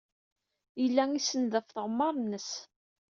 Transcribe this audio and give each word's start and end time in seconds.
Yella 0.81 1.03
isenned 1.13 1.53
ɣef 1.55 1.67
tɣemmar-nnes. 1.69 2.49